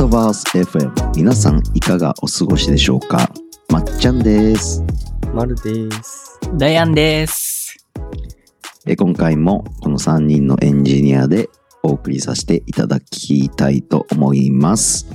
[0.00, 3.30] タバース FM 皆さんいかがお過ごしでしょうか？
[3.68, 4.82] まっちゃんです
[5.34, 6.40] まるです。
[6.54, 7.76] ダイアンです。
[8.86, 11.50] え今回もこの3人のエンジニアで
[11.82, 15.06] お送りさせていただきたいと思います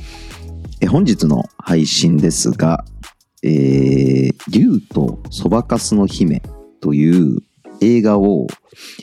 [0.82, 2.86] え本日の配信ですが
[3.42, 6.44] 「えー、竜とそばかすの姫」
[6.80, 7.40] という
[7.82, 8.46] 映画を、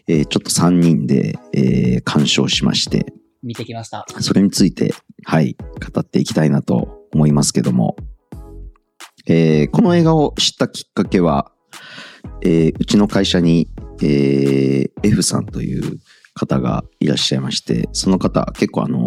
[0.06, 3.12] えーちょっと3人で、えー鑑賞しまして
[3.42, 4.06] 見てきました。
[4.20, 4.94] それについて、
[5.24, 5.56] はい、
[5.92, 7.96] 語っていきたいなと思いますけども、
[9.26, 11.52] えーこの映画を知ったきっかけは、
[12.42, 13.68] えーうちの会社に、
[14.02, 15.98] えー F さんという
[16.34, 18.98] 方がいらっしゃいまして、その方、結構あの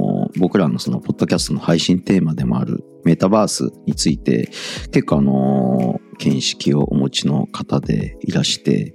[0.00, 4.48] ー僕らのそのポッドキャストの配信テーマでもあるメタバースについて、
[4.90, 8.94] 結構あの見識をお持ちの方でいらして、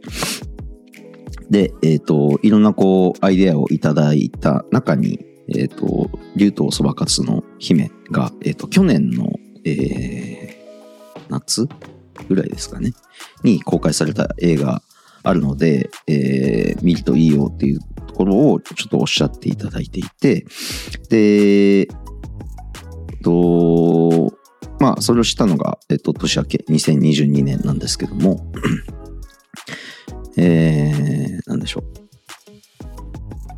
[1.50, 5.20] で、えっ、と、いろんなこう、アイデアをいただいた中に、
[5.56, 9.32] えっ、と、竜とそばかすの姫が、えっ、と、去年の、
[9.66, 10.60] えー
[11.30, 11.68] 夏
[12.28, 12.92] ぐらいですかね、
[13.44, 14.82] に公開された映画
[15.22, 20.46] あるので、えー見るといいよっていうところをちょっとおっしゃっていただいていて、
[21.10, 21.88] で、
[23.24, 24.34] と、
[24.80, 28.46] まあ、それを知ったのが、えっと、年明け2022年なんですけども、
[30.38, 31.84] えー、なんでしょう。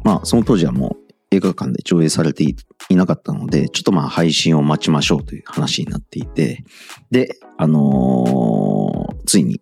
[0.04, 1.01] まあ、その当時はもう
[1.34, 2.56] 映画館で上映されてい
[2.96, 6.64] なかったので、ちょっとまあ配信を待ちましょうという話になっていて、
[7.10, 9.60] で、あのーついに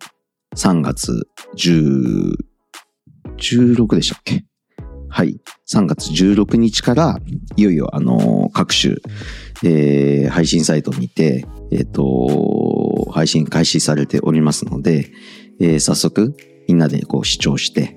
[0.56, 2.34] 3月10
[3.36, 4.44] 16でしたっけ？
[5.08, 5.40] はい。
[5.72, 7.18] 3月16日から、
[7.56, 8.96] いよいよ、あのー各種、
[9.62, 15.12] えー配信サイトにて、えっ、と、配信開始されておりますので、
[15.60, 16.34] えー早速、
[16.66, 17.96] みんなでこう視聴して、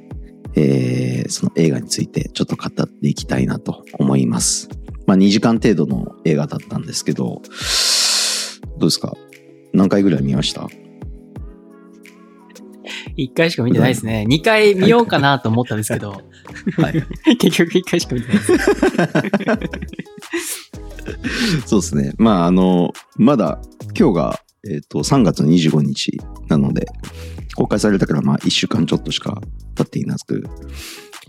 [0.55, 4.69] えーその映画についてちょっと語っていきたいなと思います。
[5.07, 7.41] まあ2時間程度の映画だったんですけど、
[8.77, 9.13] どうですか？
[9.73, 10.67] 何回ぐらい見ました？
[13.15, 14.25] 一回しか見てないですね。
[14.25, 16.21] 二回見ようかなと思ったんですけど、
[16.77, 17.03] はい。
[17.37, 18.53] 結局一回しか見てないです。
[21.67, 22.13] そうですね。
[22.17, 23.59] まあ、あの、まだ
[23.97, 26.87] 今日が、えっ、と、3月25日なので、
[27.63, 29.41] 公開されたからまあ1週間ちょっとしか
[29.75, 30.43] 経っていなく、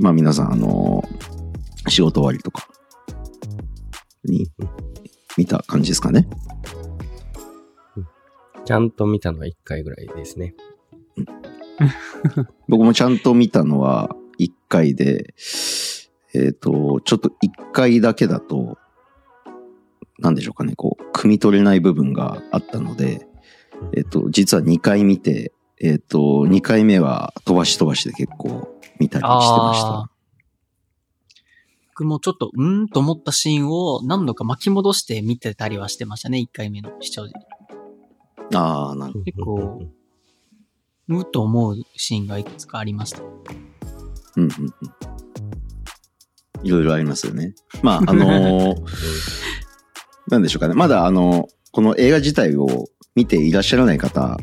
[0.01, 1.05] まあ皆さん、あの、
[1.87, 2.67] 仕事終わりとか
[4.25, 4.51] に
[5.37, 6.29] 見た感じですかね。
[8.65, 10.57] ちゃんと見たのは1回ぐらいですね。
[12.67, 15.35] 僕もちゃんと見たのは1回で、
[16.35, 17.33] えっ、と、ちょっと1
[17.73, 18.77] 回だけだと、
[20.19, 23.29] なんでしょうかね、こう、汲み取れない部分があったので、
[23.97, 28.69] えっ、と、実は2回見て、えっ、と、2回目は飛ばし飛ばしで結構
[28.99, 30.11] 見たりしてましたあ。
[31.89, 36.39] 僕もちょっと、うーんと思ったシーンを何度か巻き戻して見てたりはしてましたね。
[36.39, 37.35] 一回目の視聴時。
[38.55, 39.83] ああ、なるほ結構
[41.09, 43.19] うーと思うシーンがいくつかありました。
[43.19, 43.27] ど。
[44.37, 44.67] うんうんう
[46.63, 46.67] ん。
[46.67, 47.55] いろいろありますよね。
[47.83, 49.55] まあ、 あのー
[50.29, 50.75] なんでしょうかね。
[50.75, 54.39] まだあの、この映画自体を見ていらっしゃらない方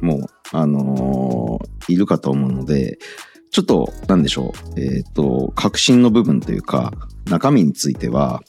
[0.00, 2.98] も、あのーいるかと思うので、
[3.50, 4.80] ちょっと、なんでしょう。
[4.80, 6.92] えっ、と、革新の部分というか、
[7.30, 8.42] 中身については、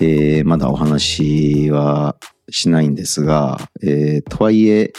[0.00, 2.16] えーまだお話は
[2.50, 4.92] しないんですが、えーとはいえ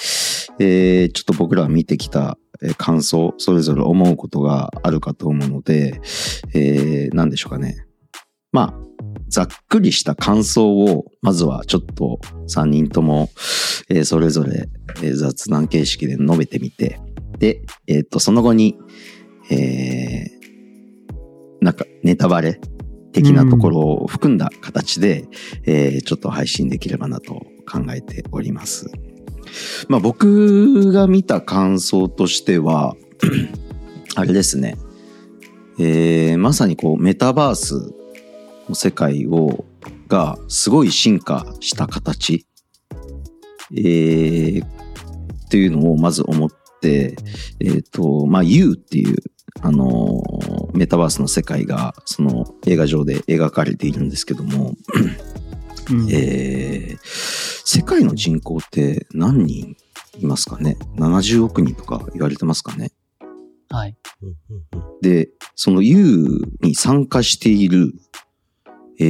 [0.59, 2.37] えーちょっと僕らは見てきた
[2.77, 5.99] 感想、それぞれ思うことがあるかと思うので、
[6.53, 7.85] えー、なんでしょうかね。
[8.51, 8.94] まあ、
[9.29, 13.29] ざっくりした感想を、まずはちょっと3人とも、
[13.89, 14.67] えーそれぞれ、
[14.97, 16.99] えー雑談形式で述べてみて、
[17.39, 18.77] で、えっ、と、その後に、
[19.49, 20.35] えー
[21.61, 22.59] なんか、ネタバレ
[23.11, 25.27] 的なところを含んだ形で、
[25.65, 27.33] えーちょっと配信できればなと
[27.69, 28.89] 考えております。
[29.89, 32.95] まあ僕が見た感想としては、
[34.15, 34.77] あれですね、
[35.79, 38.04] えーまさにこうメタバースの
[38.73, 39.65] 世界を
[40.07, 42.47] がすごい進化した形、
[43.71, 46.49] えーっていうのをまず思っ
[46.81, 47.15] て、
[47.59, 49.17] えっ、と、まあ U っていう、
[49.61, 54.73] あのーメタバースの世界がその映画上で描かれているんですけども、
[55.89, 59.75] うんえー世界の人口って何人
[60.19, 62.91] いますかね ?70 億人とか言われてますかね？
[63.69, 63.95] はい。
[65.01, 67.93] で、その U に参加している、
[68.99, 69.03] え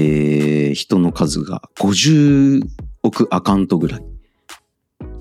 [0.71, 2.61] ー人の数が50
[3.03, 4.05] 億アカウントぐらい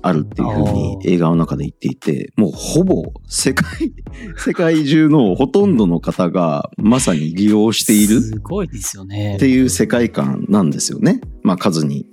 [0.01, 3.91] あるっていうふうに映画の中で言っていて、もうほぼ世界、
[4.37, 9.39] 世界中のほとんどの方がまさに利用しているすごいですよねっ。
[9.39, 11.21] ていう世界観なんですよね。
[11.41, 12.05] まあ数に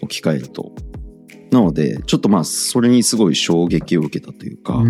[0.00, 0.72] 置き換えると。
[1.50, 4.82] なので、ちょっとまあそれにすごい衝撃を受けたというか、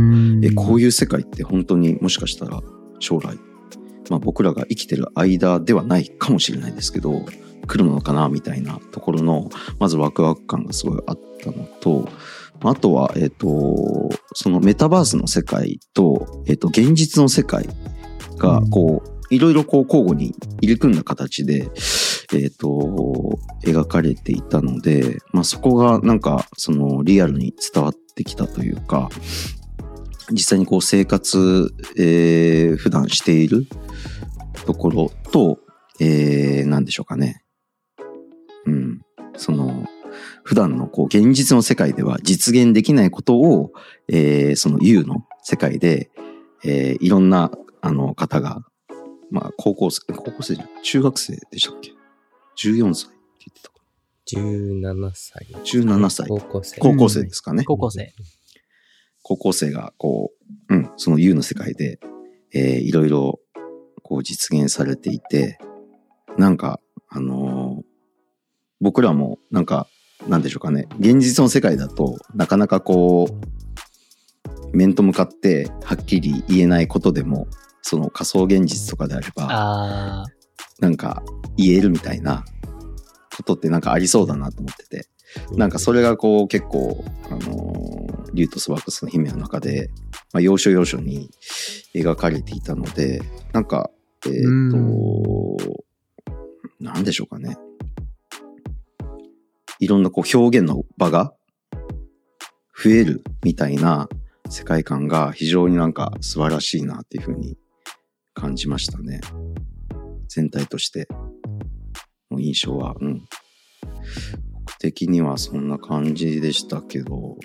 [0.43, 2.63] えこういう世界って本当にもしかしたら
[3.01, 3.37] 将来、
[4.11, 7.25] まあ僕らが生きてる間ではないかもしれないですけど、
[7.67, 12.09] 来るのかなみたいなところの、まずワクワク感がすごいあったのと、
[12.63, 17.69] あとは、えっ、と、そのメタバースの世界と、えっ、と、現実の世界
[18.39, 21.69] が、こう、いろいろこう交互に入り組んだ形で、
[22.33, 29.11] えっ、と、描かれていたので、まあそこがなんか、そのリアルに伝わってきたというか、
[30.31, 33.67] 実際にこう生活、えー普段している
[34.67, 35.59] ところと、
[36.01, 37.43] えー、なんでしょうかね。
[38.67, 39.01] うん。
[39.37, 39.87] その、
[40.43, 43.73] 普段のこう現実の世界では実現できないことを、
[44.09, 46.11] えーその U の世界で、
[46.65, 47.51] えーいろんな
[47.81, 48.63] あの方が、
[49.31, 51.93] まあ高校生、高校生じゃ中学生でしたっけ
[52.57, 53.75] ?14 歳って言ってたか
[54.27, 55.47] 17歳。
[55.65, 56.81] 17歳高校生。
[56.81, 57.65] 高校生ですかね。
[57.65, 58.13] 高校生。
[59.25, 60.31] 高校生がこ
[60.69, 61.99] う、うん、その U の世界で、
[62.55, 63.41] えーいろいろ
[64.03, 65.59] こう実現されていて、
[66.39, 66.79] なんか、
[67.09, 67.95] あのー
[68.81, 69.87] 僕らもなんか、
[70.29, 77.47] なんでしょうかね、現実の世界だとなかなかこう、面と向かってはっきり言えないことでも、
[77.81, 80.25] その仮想現実とかであれば、あ
[80.81, 81.23] なんか
[81.57, 82.45] 言えるみたいな
[83.35, 85.09] ことってなんかありそうだなと思ってて、
[85.53, 89.91] なんかそれがこう結構、あのー、竜とスワックスの姫の中で、
[90.33, 91.31] まあ、要所要所に
[91.95, 93.23] 描かれていたので、
[93.53, 93.91] なんか、
[94.27, 94.33] えっ、
[94.71, 95.57] と、
[96.81, 97.57] なんでしょうかね。
[99.81, 101.35] いろんなこう表現の場が
[102.83, 104.09] 増えるみたいな
[104.49, 107.57] 世界観が非常になんか素晴らしいなっていうふうに
[108.35, 109.21] 感じましたね。
[110.29, 111.09] 全体として
[112.31, 113.23] の印象は、うん。
[114.53, 117.37] 僕的にはそんな感じでしたけど、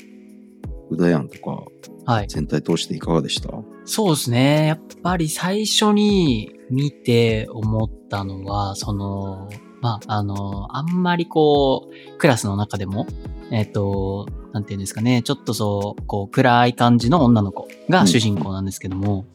[0.89, 1.63] うだやんとか
[2.05, 2.27] あ、はい。
[2.27, 3.49] 全体通していかがでした？
[3.85, 4.67] そうですね。
[4.67, 9.49] やっぱり最初に見て思ったのは、その、
[9.81, 13.07] まあ、あの、あんまりこう、クラスの中でも、
[13.51, 19.25] えっ、と、なんていうんですかね、ちょっとそう、こう、暗い感じの女の子が主人公なんですけども、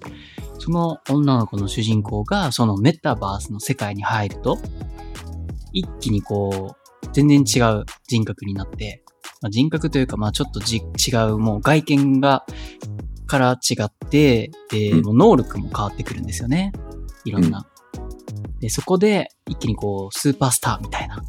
[0.59, 4.59] その女の子の主人公が、そのメタバースの世界に入ると、
[5.73, 9.04] 一気にこう、全然違う人格になって、
[9.44, 12.46] まあ、人格というか、まあちょっとじ違う、もう外見が
[13.26, 16.73] から違って、で、うんもう能力も変わってくるんですよね。
[17.26, 17.67] いろんな。
[18.61, 21.23] で、そこで一気にこう、スーパースターみたいな、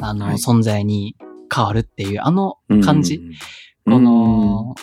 [0.00, 1.16] あの、はい存在に
[1.54, 3.16] 変わるっていう、あの感じ。
[3.16, 3.32] うん
[3.86, 4.74] この、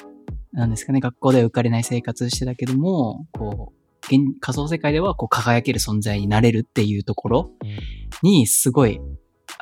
[0.52, 7.52] なんですかね、学校では浮かれない生活してたけども、こう、現仮想世界ではこう輝ける存在になれるっていうところ
[8.22, 9.00] に、すごい、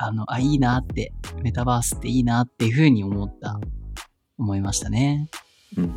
[0.02, 1.12] あの、あ、いいなって、
[1.42, 3.60] メタバースっていいなっていうふうに思った、
[4.38, 5.28] 思いましたね。
[5.76, 5.94] うん。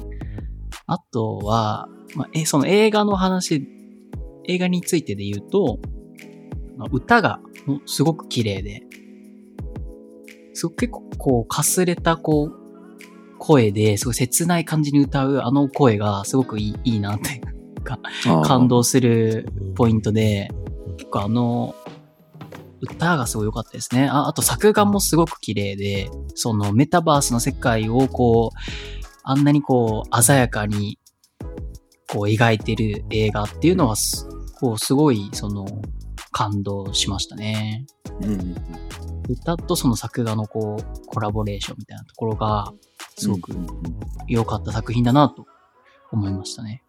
[0.87, 3.65] あとは、まあ、え、その映画の話、
[4.45, 5.79] 映画についてで言うと、
[6.77, 7.39] まあ歌が
[7.85, 8.81] すごく綺麗で、
[10.53, 12.53] すごく結構こう、かすれたこう、
[13.39, 17.41] 声で、すごい切ない感じに歌うあの声がすごくいいいいなって
[18.43, 20.49] 感動するポイントで、
[20.97, 21.75] 結構あの、
[22.83, 24.07] 歌がすごい良かったですね。
[24.09, 28.57] ああと作画もすごく綺麗で、そのメタバースの世界をこう、
[29.23, 30.99] あんなにこう鮮やかに
[32.09, 34.27] こう描いてる映画っていうのはす、
[34.59, 35.65] こうすごいその
[36.31, 37.85] 感動しましたね。
[38.21, 38.55] うんうん
[39.29, 42.73] 歌とその作画のこうコラボレーションみたいなところが
[43.17, 43.53] すごく
[44.27, 45.47] 良かった作品だなと
[46.11, 46.83] 思いましたね。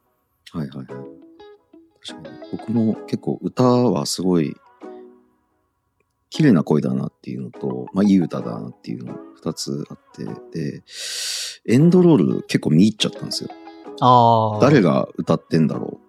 [0.52, 0.86] はいはいはい。
[2.06, 2.36] 確かに。
[2.52, 4.56] 僕も結構歌はすごい
[6.34, 10.24] 綺麗な声だなっていうのと、まあいい歌だなっていうの二つあって、
[10.58, 10.82] で、
[11.64, 13.50] エンドロール結構見入っちゃったんですよ。
[14.00, 14.60] ああ。
[14.60, 16.00] 誰が歌ってんだろ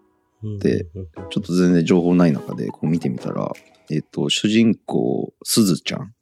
[0.42, 0.48] う。
[0.48, 0.86] んで、
[1.30, 3.52] ちょっと全然情報ない中でこう見てみたら、
[3.92, 6.16] えっ、と、主人公、すずちゃん。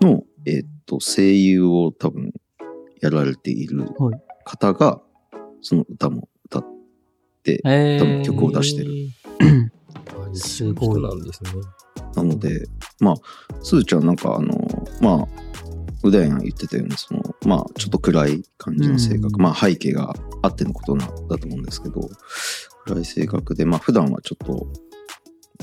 [0.00, 2.32] の、えっ、と、声優を多分
[3.02, 4.20] やられているはい。
[4.46, 5.02] 方が、
[5.60, 6.66] その歌も歌っ
[7.42, 8.92] て、え多分曲を出してる
[10.34, 11.50] すごいなんですね。
[12.14, 12.66] なので、
[13.00, 13.14] まあ、
[13.62, 14.68] すずちゃんなんかあの、
[15.00, 15.28] まあ、
[16.02, 22.08] うだやん言ってたように、その、まあ、ちょっと暗い感じの性格、うんまあ、背景があってのことな、だと思うんですけど、
[22.84, 24.66] 暗い性格で、まあ、普段はちょっと、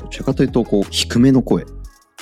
[0.02, 1.66] どちらかというと、こう、低めの声、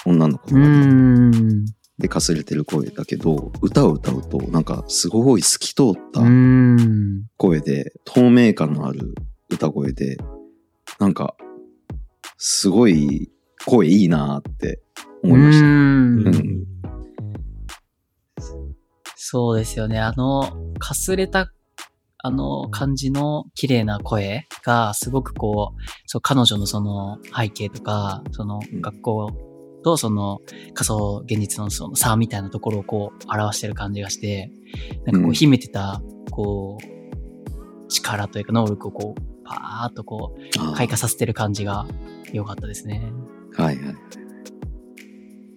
[0.06, 1.66] 女の子うが、ん。
[2.00, 6.22] でかすれてる声だけど、歌を歌うと、なんかすごい透き通った。
[7.38, 9.16] 声で、透明感のある
[9.50, 10.18] 歌声で、
[11.00, 11.36] なんか、
[12.46, 13.32] すごい
[13.66, 14.82] 声いいなーって
[15.24, 15.66] 思いました。
[15.66, 16.66] うーうんん。
[19.16, 19.98] そうですよね。
[20.02, 21.54] あの、かすれた、
[22.18, 29.32] あの感じの綺麗な声が、すごくこう、そう、彼女のその背景とか、そのうん学校
[29.86, 30.42] とその
[30.74, 34.52] 仮想現実のその差みたいなところをこう表してる感じがして、
[35.06, 41.86] なんかこうんう秘めてた、こう、力というか能力をこう、パーっとこう、開花させてる感じが
[42.32, 43.12] 良かったですね。
[43.56, 43.96] はいはいはい。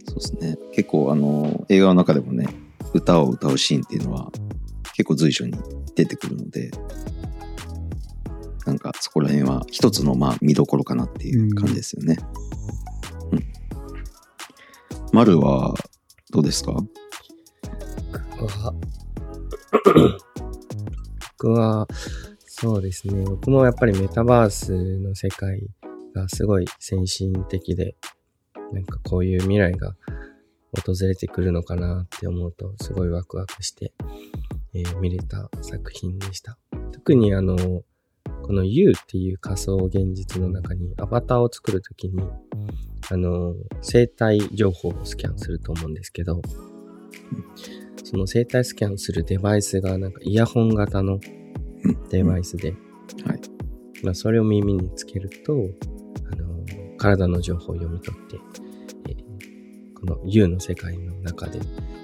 [0.05, 0.57] そうですね。
[0.73, 2.49] 結構あの、映画の中でもね、
[2.95, 4.31] 歌を歌うシーンっていうのは
[4.95, 5.53] 結構随所に
[5.95, 6.71] 出てくるので、
[8.65, 12.17] なんかそこら辺は一つのまあ見どころかなっていう感じですよね。
[13.33, 13.45] うん。
[15.13, 15.75] 丸は
[16.31, 16.73] どうですか？
[18.39, 18.75] 僕は、
[21.39, 21.87] 僕は、
[22.59, 23.23] そうですね。
[23.23, 25.61] 僕もやっぱりメタバースの世界
[26.15, 27.97] がすごい先進的で、
[28.73, 29.95] なんかこういう未来が
[30.73, 33.93] 訪れてくるのかなって思うと、すごいワクワクして、
[34.73, 36.57] えー見れた作品でした。
[36.93, 37.57] 特にあの、
[38.43, 42.27] この U っていう仮想現実の中にアバターを作るときに、
[43.11, 46.41] あの、生体情報をスキャンすると思うんですけど、
[48.03, 51.21] その生体スキャンするデバイスがなんかイヤホン型の
[52.11, 52.71] デバイスで、
[53.27, 53.41] はい。
[54.03, 55.71] まあ、それを耳につけると、
[56.33, 56.65] あの、
[56.99, 58.39] 体の情報を読み取って、
[59.09, 59.27] えー
[59.99, 61.59] この U の世界の中で、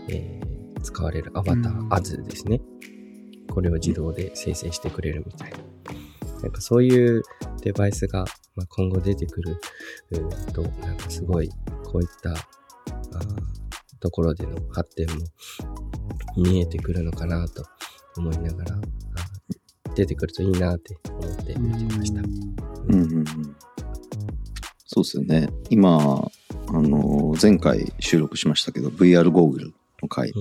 [0.09, 2.61] えー使われるアバタうんー、アズですね。
[3.51, 5.59] これを自動で生成してくれるみたいな。
[6.43, 7.23] なんかそういう
[7.63, 8.25] デバイスが、
[8.57, 9.57] まあ、今後出てくる
[10.53, 11.51] と、なんかすごい
[11.85, 12.35] こういった
[14.01, 15.25] ところでの発展も
[16.37, 17.65] 見えてくるのかなと
[18.17, 18.81] 思いながら、
[19.95, 22.21] 出てくるといいなって思って見てました。
[22.21, 23.25] うんうんうん。
[24.87, 25.49] そうですよね。
[25.71, 26.31] 今、
[26.69, 30.33] あの、前回収録しましたけど、VR ゴーグルの回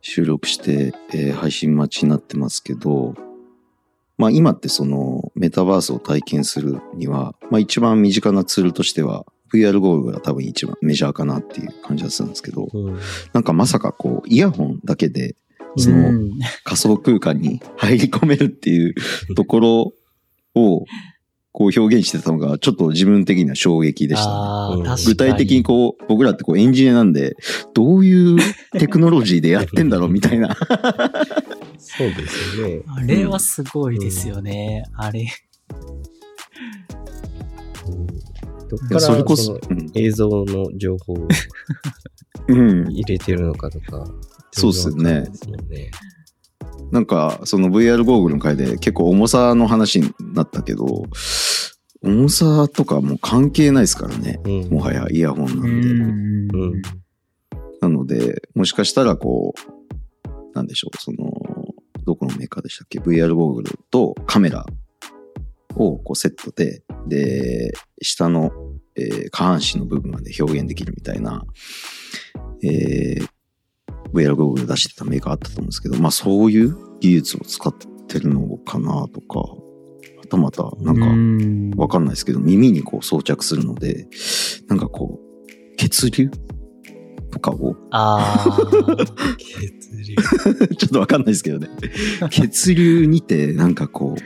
[0.00, 3.14] 収録して、えー配信待ちになってますけど、
[4.16, 12.98] まあ今ってそのメタバースを体験するには、まあ一番身近なツールとしては VR ゴーグルが多分一番メジャーかなっていう感じがするんですけど、うん
[13.32, 15.36] なんかまさかこうイヤホンだけで
[15.78, 16.30] そのうん
[16.64, 18.94] 仮想空間に入り込めるっていう
[19.34, 19.92] ところ
[20.54, 20.84] を
[21.52, 24.94] こう表現してたのがちょっと自分的には衝撃でしたね。
[25.06, 27.36] 具体的にこう、僕らってこうエンジニアなんで、
[27.74, 28.38] どういう
[28.78, 30.56] テクノロジーでやってんだろうみたいな。
[31.78, 32.82] そうですよね。
[32.86, 34.84] あれはすごいですよね。
[34.94, 35.26] あれ。
[37.88, 38.06] うん
[38.68, 39.58] どっいやからそれこそ
[39.94, 41.28] 映像の情報を
[42.48, 42.92] うん。
[42.92, 44.06] 入れてるのかとか。
[44.58, 45.30] そうですね。
[46.90, 51.04] なんか、その VR ゴーグルの回で結構重さの話になったけど、
[52.02, 54.40] 重さとかもう関係ないですからね。
[54.44, 56.58] うんもはやイヤホンなんで。
[56.58, 56.82] ん。
[57.80, 61.32] なので、もしかしたらこう、なんでしょう、その、
[62.04, 64.64] どこのメーカーでしたっけ ?VR ゴーグルとカメラ
[65.74, 68.50] をこうセットで、で、下の、
[68.96, 71.44] えー下半身の部分まで表現できるみたいな、
[72.62, 73.28] えー
[74.12, 77.74] VR ゴーグル出してたメーカーあったと思うんですけど、まあそういう技術を使っ
[78.08, 79.56] てるのかなとか、は
[80.28, 84.06] たまたなんかんわかんないですけど、耳にこう装着するので、
[84.68, 86.30] なんかこう、血流？
[87.30, 88.56] とかをああ。
[89.36, 90.16] 血流。
[90.76, 91.68] ちょっとわかんないですけどね。
[92.30, 94.16] 血流にて、なんかこ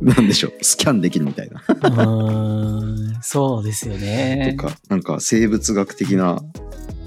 [0.00, 1.62] う、なんでしょう、スキャンできるみたいな。
[1.66, 4.56] うーんそうですよね。
[4.58, 6.40] とか、なんか生物学的な、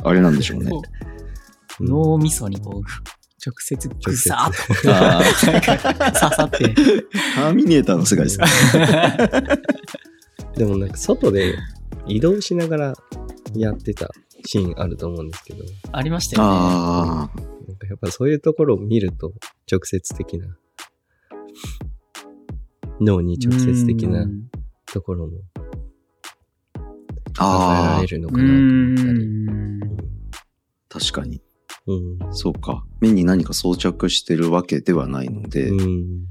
[0.03, 0.71] あれなんでしょうね。
[1.81, 2.81] 脳みそにこう、
[3.43, 6.75] 直接ぐさーっとあなんか刺さって。
[7.35, 8.45] ターミネーターの世界ですね。
[10.55, 11.57] でもなんか外で
[12.05, 12.93] 移動しながら
[13.55, 14.11] やってた
[14.45, 16.53] シーンあると思うんですけど、ありましたよね。
[16.53, 19.33] なんかやっぱそういうところを見ると
[19.71, 20.55] 直接的な、
[22.99, 24.51] 脳に直接的なうん
[24.85, 25.37] ところも
[27.35, 29.25] 考えられ、るのかうなと思ったり。
[29.25, 29.79] ん
[30.89, 31.41] 確かに。
[31.87, 31.93] う
[32.29, 32.33] ん。
[32.33, 32.85] そうか。
[32.99, 36.25] 目に何か装着してるわけではないので、うん。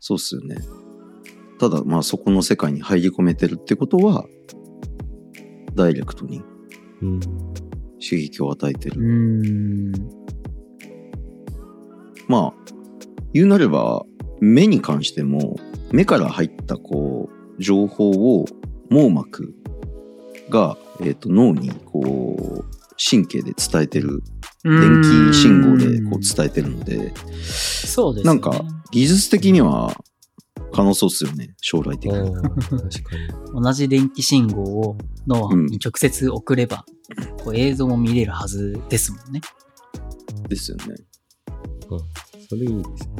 [0.00, 0.56] そうっすよね。
[1.58, 4.24] ただ、まあそこの世界に入り込めてるってことは、
[5.74, 6.42] ダイレクトに
[7.02, 7.20] うん。
[8.00, 9.00] 刺激を与えてる。
[9.00, 9.92] うん。
[12.28, 12.54] まあ、
[13.32, 14.04] 言うなれば、
[14.40, 15.56] 目に関しても、
[15.90, 18.44] 目から入ったこう、情報を
[18.90, 19.54] 網膜
[20.50, 24.22] が、えっ、と、脳に、こう、神経で伝えてる、
[24.64, 25.00] 電
[25.30, 27.14] 気信号でこう伝えてるので、
[27.44, 28.32] そうですね。
[28.32, 29.96] なんか、技術的には
[30.72, 32.32] 可能そうっすよね、将来的に。
[33.54, 36.84] 同じ電気信号を脳に直接送れば、
[37.44, 39.40] こう映像も見れるはずですもんね。
[40.48, 40.96] ですよね。
[41.90, 42.00] うん
[42.48, 43.16] それいいですね。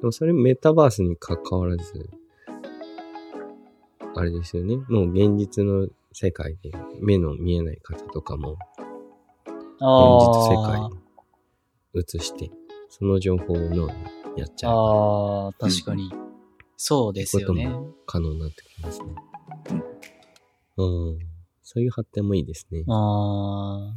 [0.00, 2.10] でもそれメタバースに関わらず、
[4.16, 4.76] あれですよね。
[4.88, 8.56] もう現実の世界で目の見えない方とかも
[9.44, 10.88] 現実世界あ
[11.94, 12.50] に映して、
[12.88, 13.92] その情報を脳に
[14.36, 16.10] やっちあ、ゃうああ、確かに。
[16.76, 17.70] そうですよね。
[18.06, 19.14] 可能になってきますね。
[20.76, 21.18] うん。
[21.62, 22.84] そういう発展もいいですね。
[22.88, 23.94] あ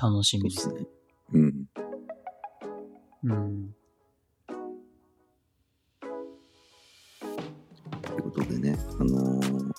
[0.00, 0.08] あ。
[0.10, 0.68] 楽しみです。
[0.72, 0.86] ね。
[1.32, 1.66] うん。
[3.24, 3.74] うん。
[8.02, 9.73] ということでね、あのー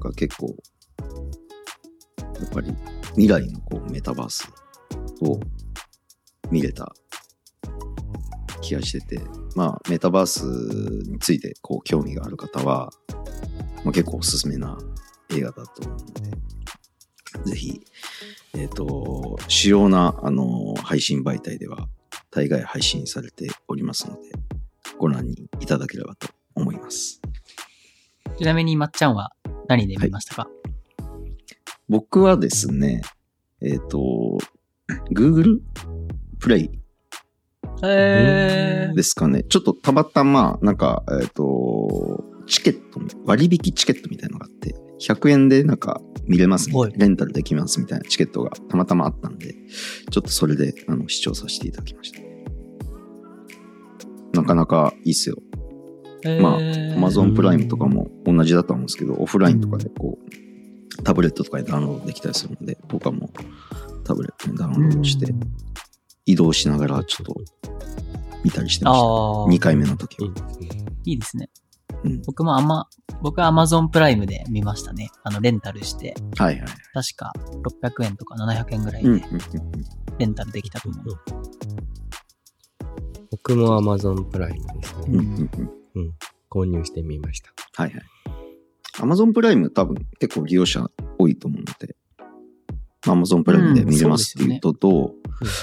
[0.00, 0.54] か結構、
[2.40, 2.74] やっぱり
[3.10, 4.48] 未来のこうメタバース
[5.22, 5.40] を
[6.50, 6.92] 見れた
[8.60, 9.20] 気がしてて、
[9.54, 10.42] まあメタバース
[11.10, 12.90] についてこう興味がある方は、
[13.84, 14.78] まあ、結構おすすめな
[15.30, 17.80] 映画だと思うので、ぜひ、
[18.54, 21.88] えっ、と、主要な、あの配信媒体では
[22.30, 24.30] 大概配信されておりますので、
[24.98, 27.20] ご覧にいただければと思います。
[28.38, 29.32] ちなみに、まっちゃんは
[29.68, 30.48] 何で見ましたか、
[31.88, 33.02] 僕はですね、
[33.62, 34.38] えっ、と、
[35.10, 35.60] Google
[36.38, 36.70] プレイ
[37.82, 39.42] えですかね。
[39.42, 49.54] ちょっとたまたま、なんか、えっ、と、チケット、割引チケットみたいのがあって、100円でなんか見れますみたはいいな、レンタルできますみたいなチケットがたまたまあったんで、
[50.10, 52.20] ちょっとそれであの視聴させていただきました。
[54.32, 55.36] なかなかいいっすよ。
[56.24, 65.34] ー、まあえー Amazon プライムとかも同じだと思うんですけど、オフラインとかでこう、タブレットとかでダウンロードできたりするので、僕はもうタブレットにダウンロードして、
[66.24, 67.34] 移動しながらちょっと
[68.44, 69.00] 見たりしてました。
[69.00, 70.30] ああ、2回目の時は。
[71.04, 71.50] いいですね。
[72.04, 72.22] うん。
[72.22, 72.88] 僕もあんま、
[73.22, 75.10] 僕は Amazon プライムで見ましたね。
[75.22, 76.68] あの、レンタルして、はいはい。
[76.94, 79.72] 確か600円とか700円ぐらいうんうんでうん
[80.18, 81.04] レンタルできたと思う。
[83.30, 85.04] 僕も Amazon プライムですね。
[85.08, 85.75] うんうんうん
[86.50, 87.50] 購入してみました。
[87.74, 88.02] はいはい。
[88.98, 91.96] Amazon プライム多分結構利用者多いと思うので、
[93.02, 95.14] Amazon プライムで見れますっていうとと、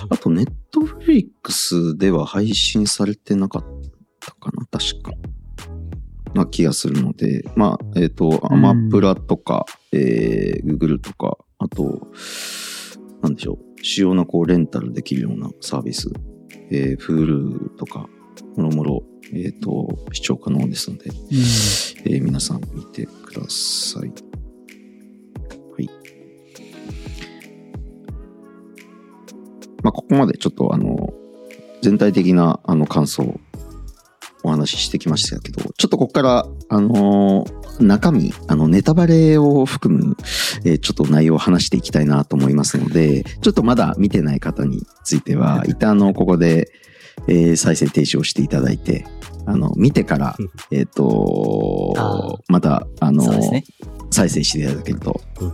[0.09, 3.63] あと Netflix では配信されてなかっ
[4.19, 5.11] たかな確か。
[6.33, 12.11] な気がするので、まあ、えっ、と、アマプラとか、えー、Google とか、あと、
[13.21, 16.11] なんでしょう、主要なこうレンタルできるようなサービス、
[16.71, 18.09] えー、Hulu とか、
[18.55, 21.15] もろもろ、えっ、と、視聴可能ですので、うん
[22.05, 24.09] えー皆さん見てください。
[24.09, 24.13] は
[25.79, 25.89] い。
[29.81, 31.13] まあ、ここまでちょっとあの、
[31.81, 33.39] 全体的なあの感想を
[34.43, 40.15] お話ししてきましたけど、ちょっとここから、あのー中身、あの、ネタバレを含む、
[40.63, 46.69] えーちょっと内容を話していきたいなと思いますので、ちょっとまだ見てない方については、 一旦あの、ここで、
[47.27, 49.05] えー再生停止をしていただいて、
[49.45, 50.35] あの、見てから、
[50.71, 53.63] えっ、ーまた、あのね。
[54.11, 55.53] 再生していただけると、うん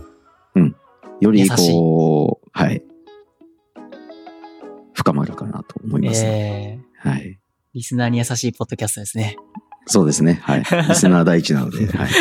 [0.54, 0.76] うん。
[1.20, 2.82] よりこう、はい。
[4.94, 7.40] 深まるかなと思います、えー、はい。
[7.72, 9.36] リスナーに優しいポッドキャストですね。
[9.86, 10.40] そうですね。
[10.42, 10.62] はい。
[10.88, 12.10] リスナー第一なので、はい。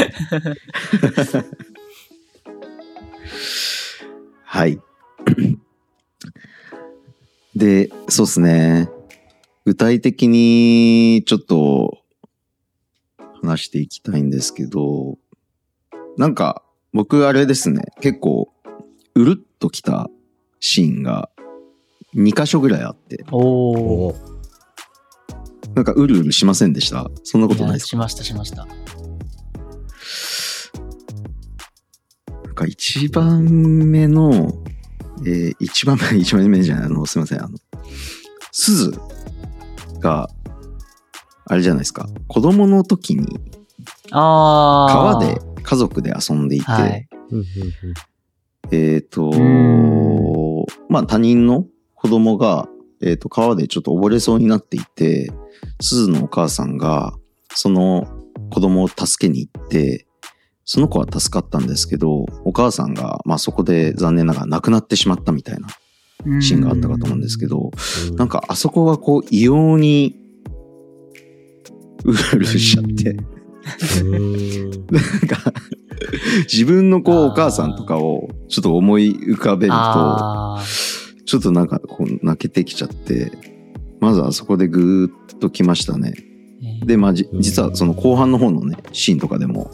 [4.45, 4.79] はい。
[7.55, 8.89] で、そうですね。
[9.65, 11.99] 具体的にちょっと
[13.41, 15.17] 話していきたいんですけど、
[16.17, 18.51] なんか僕あれですね、結構
[19.15, 20.09] うるっときた
[20.59, 21.29] シーンが
[22.15, 24.13] 2箇所ぐらいあって、お
[25.75, 27.09] なんかうるうるしませんでした？
[27.23, 27.87] そんなことないですか？
[27.89, 28.65] しました、しました。
[28.65, 28.73] な
[32.51, 33.43] んか一番
[33.91, 34.51] 目の、
[35.25, 37.57] えー一番目、一番目じゃない、あの、すいません、あの、
[38.51, 38.91] 鈴
[39.99, 40.29] が、
[41.45, 43.39] あれじゃないですか、子供の時に。
[44.11, 47.07] 川で家族で遊んでいて、はい。
[48.71, 52.67] えっ、とん、まあ他人の子供が、
[53.01, 55.31] えっ、と、川でちょっと溺れそうになっていて、
[55.81, 57.13] 鈴のお母さんが、
[57.53, 58.07] その
[58.51, 60.05] 子供を助けに行って、
[60.65, 65.67] その子は助かったんですけど、お母さんが、まあそこで残念ながら亡くなってしまったみたいな
[66.41, 67.71] シーンがあったかと思うんですけど、
[68.09, 68.15] うん。
[68.15, 70.15] なんかあそこがこう異様に
[72.03, 75.53] うるうるしちゃって、なんか、
[76.51, 80.63] 自分のこう、お母さんとかをちょっと思い浮かべると、あ
[81.25, 83.31] ちょっとなんかこう泣けてきちゃって、
[83.99, 86.13] まずあそこでぐーっときましたね。
[86.81, 86.85] ー。
[86.85, 89.71] で、まあ、実はその後半の方のね、シーンとかでも、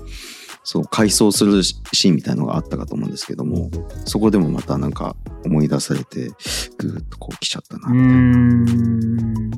[0.65, 3.69] そう、回想するシーンみたいのがあったかと思うんですけども、
[4.05, 6.31] そこでもまたなんか思い出されて、
[6.79, 9.51] ぐーっとこう来ちゃったな、みたいなん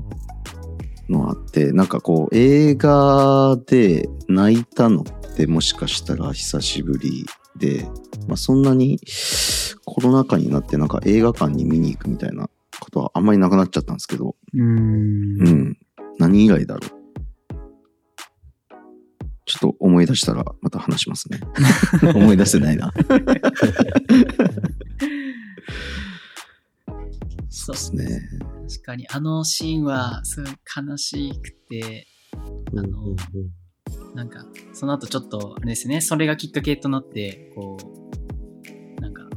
[1.10, 7.89] のがあって、なんかこう、映画で泣いたのってもしかしたら久しぶりで、
[8.28, 9.00] まあそんなに
[9.86, 12.50] コロナ禍になってなんか映画館に見に行くみたいな
[12.82, 15.50] ことはあんまりなくなっちゃったんですけど、うーんう。
[15.50, 15.78] ん。
[16.20, 16.97] 何以来だろう。
[19.48, 21.40] ちょっと思い出したらまた話しますね。
[22.14, 22.92] 思い出せないな。
[27.50, 28.22] そうですね。
[28.70, 30.52] 確かに、あのシーンは、すごい
[30.90, 32.08] 悲しくて、
[32.74, 33.16] うんあの
[34.14, 37.78] なんか、その後ちょっと、あれですね、それがきっかけとなって、こ
[38.98, 39.30] う、なんか、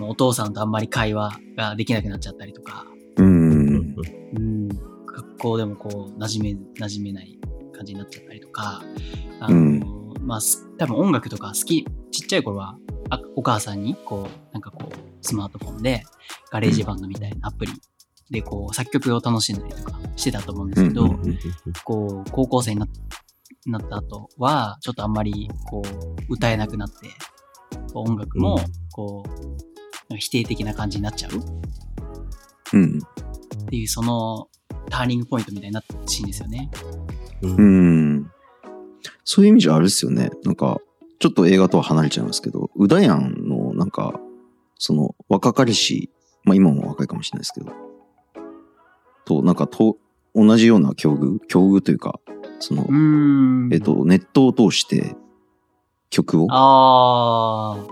[0.00, 3.22] お父さんとあんまり会話ができなくなっちゃったりとか、う。
[3.22, 3.96] うんん
[4.36, 7.40] うん、学校でもこう、馴染め、馴染めない
[7.80, 8.82] 感じになっちゃったりとか、
[9.40, 12.76] あの、うんまあ、す多分音楽とか好き、ちっちゃい頃は、
[13.08, 16.04] あお母さんに、こう、なんかこう、スマートフォンで、
[16.50, 17.72] GarageBand みたいなアプリ
[18.30, 21.38] で、こう、作曲を楽しんだりとかしてたと思うんですけど、うんうん
[21.84, 22.86] こう、高校生にな
[23.66, 26.94] なった後は、ちょっとあんまり、こう、歌えなくなって、
[27.94, 29.24] 音楽もうん、こ
[30.10, 31.42] う、否定的な感じになっちゃうっ
[32.74, 32.98] うん。
[33.68, 34.48] ていう、その、
[34.90, 36.70] ターニングポイントみたいになったシーンですよね。
[37.42, 37.62] うんう。
[38.20, 38.30] ん。
[39.24, 40.30] そういう意味じゃあれですよね。
[40.44, 40.78] なんか、
[41.18, 44.18] ちょっと映画とは離れちゃいますけど、うだやんのなんか、
[44.78, 46.10] その若かりし、
[46.44, 47.72] まあ今も若いかもしれないですけど、
[49.26, 49.98] と、なんかと、
[50.34, 52.20] 同じような境遇、境遇というか、
[52.60, 52.82] その。
[53.72, 55.16] えっと、ネットを通して
[56.08, 56.46] 曲を？
[56.50, 57.82] ああ。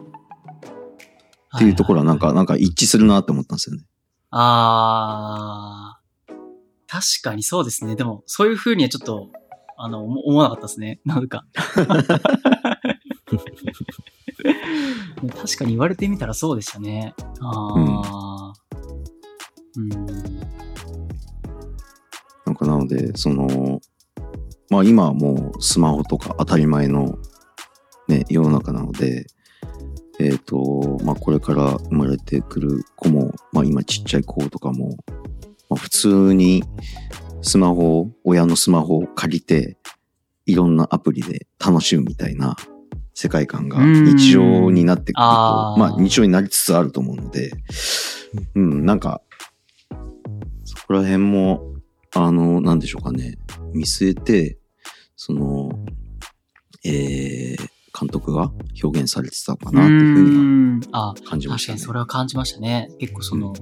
[1.57, 3.85] っていうところはなんか、なんか一致するなって思ったんですよね。
[4.31, 6.35] ああ。
[6.87, 7.97] 確かにそうですね。
[7.97, 9.31] でも、そういう風にはちょっと、
[9.81, 11.01] あの、思思わなかったですね。
[11.05, 11.47] なんか。
[15.37, 17.15] 確かに言われてみたらそうでしたね。
[17.41, 18.53] ああ。
[19.77, 19.89] うん。
[22.45, 23.81] なんかなので、その、
[24.69, 27.17] まあ今はもうスマホとか当たり前の
[28.09, 29.27] ね、世の中なので、
[30.19, 34.97] えっ、と、まあこれから生まれてくる子も、まあ今ちっちゃい子とかも、
[35.69, 36.65] まあ普通に
[37.43, 39.77] スマホを、親のスマホを借りて、
[40.47, 42.57] いろんなアプリで楽しむみたいな
[43.15, 47.53] 世界観が日常になってくると、まあ日常になりつつあると思うので、
[48.55, 49.23] うん、なんか、
[50.65, 51.63] そこら辺も、
[52.15, 53.39] あの、なんでしょうかね、
[53.75, 54.59] 見据えて、
[55.17, 55.71] その、
[56.85, 61.77] えー、監督が表現されてたのかなっていうふうには感じましたね。
[61.77, 62.89] 確かにそれは感じましたね。
[62.99, 63.53] 結構その、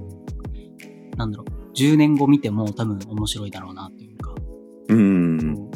[1.17, 4.33] なんだろう、10年後見ても多分面白いだろうなっていうか。
[4.89, 5.69] うん。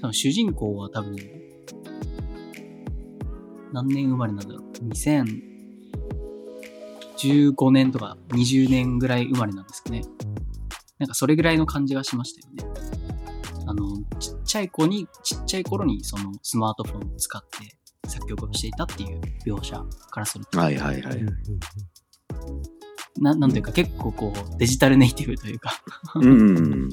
[0.00, 1.16] 多分主人公は多分、
[3.72, 4.70] 何年生まれなんだろう。
[7.22, 10.02] 2015年とか20年ぐらい生まれなんですかね。
[10.98, 12.64] なんかそれぐらいの感じがしましたよね。
[13.66, 17.48] あの、ちっちゃい子に、ちっちゃい頃にそのスマートフォンを使って
[18.06, 21.20] 作曲をしていたっていう描写からすると、はいはいはい。
[23.18, 25.82] ななんというか結構こうデジタルネイティブというか、
[26.16, 26.88] うん。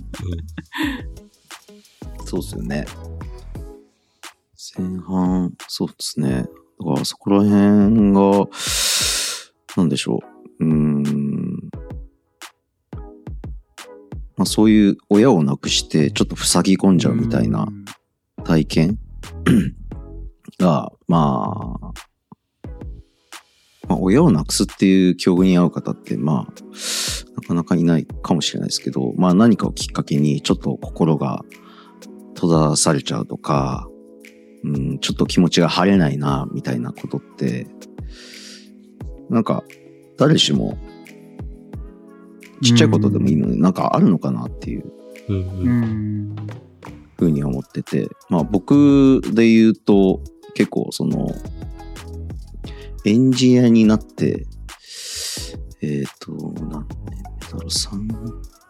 [2.25, 2.85] そうですよね。
[4.77, 6.29] 前半、そうですね。
[6.29, 8.47] だからそこら辺が、
[9.77, 10.19] なんでしょ
[10.59, 10.65] う。
[10.65, 11.69] うーん。
[14.35, 17.85] まあそういう親を亡くしてちょっと塞ぎ込んじゃうみたいなうん
[18.47, 18.97] 体験
[20.57, 22.06] が、まあ、
[23.87, 26.53] まあ、親を亡くすっていう境遇に遭う方って、まあ、
[27.35, 31.43] なかなかいないかもしれないですけど、まあ何かをきっかけにちょっと心が
[32.35, 33.87] 閉ざされちゃうとか、
[34.63, 37.67] うん、ちょっと気持ちが晴れないな、みたいなことって、
[39.29, 39.63] なんか、
[40.17, 40.77] 誰しも、
[42.63, 44.91] ちっちゃいことでもいいのになんかあるのかなっていう。
[47.17, 50.21] ふうに思ってて、まあ僕で言うと
[50.53, 51.29] 結構その
[53.07, 54.45] エンジニアになって、
[55.81, 57.97] えっ、と、何年目だろう、3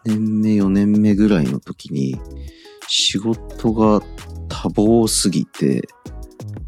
[0.04, 2.20] 年目、4年目ぐらいの時に
[2.86, 4.00] 仕事が
[4.48, 5.82] 多忙すぎて、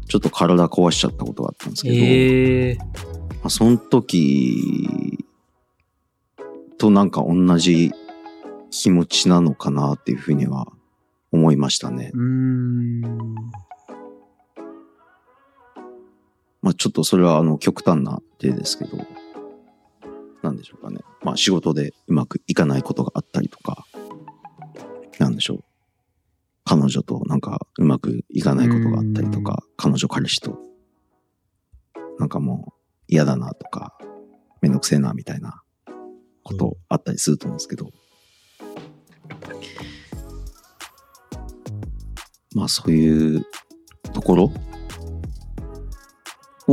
[0.07, 2.85] ちょっと体壊しちゃったことがあったんですけど、ええま
[3.45, 5.23] あ、その時
[6.77, 7.91] となんか同じ
[8.71, 10.67] 気持ちなのかなっていうふうには
[11.31, 12.11] 思いましたね。
[12.13, 13.51] うーん。
[16.61, 18.97] まあちょっとそれはあの極端な例ですけど、
[20.43, 20.99] なんでしょうかね。
[21.23, 23.85] まあ仕事でうまくいかないことがあったりとか、
[25.19, 25.63] なんでしょう。
[26.63, 30.59] 彼女となんかうまくいかないことがあったりとか、彼女彼氏と、
[32.19, 32.73] なんかもう
[33.07, 33.97] 嫌だなとか、
[34.61, 35.63] めんどくせえなみたいな
[36.43, 37.89] ことあったりすると思うんですけど、
[42.53, 43.45] まあそういう
[44.13, 44.51] ところ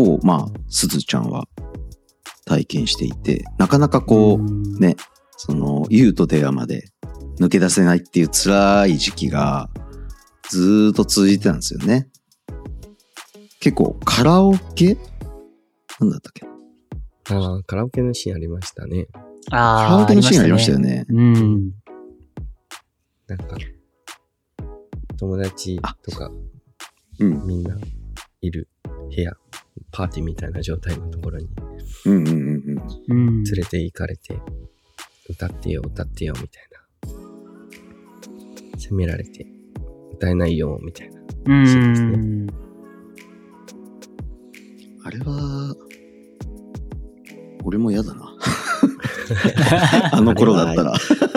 [0.03, 1.49] を、まあ、すずちゃんは
[2.47, 4.97] 体験していて、なかなかこう、うね、
[5.37, 6.89] その、ユウと出会まで
[7.39, 9.71] 抜け出せないっていう辛い時期が
[10.49, 12.09] ずーっと続いてたんですよね。
[13.61, 14.97] 結構カラオケ？
[16.01, 16.47] なんだったっけ？
[17.35, 19.07] ああ、カラオケのシーンありましたね。
[19.51, 21.01] カあラオケのシーンありましたよね。
[21.01, 21.07] ね。
[21.09, 21.73] うん。
[23.27, 23.57] なんか、
[25.19, 26.31] 友達とか
[27.21, 27.47] うん。
[27.47, 27.77] みんな
[28.41, 28.69] いる
[29.15, 29.33] 部屋、
[29.91, 31.49] パーティーみたいな状態のところに
[32.07, 32.37] うんうんうん
[33.09, 33.19] うん。
[33.29, 33.45] うん。
[33.45, 34.39] 連れて行かれて、
[35.29, 36.69] 歌ってよ、歌ってよ、みたい
[38.73, 38.79] な。
[38.79, 39.47] 責められて、
[40.13, 41.21] 歌えないよ、みたいな。
[41.47, 41.67] うん。
[41.67, 42.47] そうですね
[45.05, 45.75] あれは、
[47.65, 48.35] 俺も嫌だな。
[50.13, 50.95] あの頃だったら。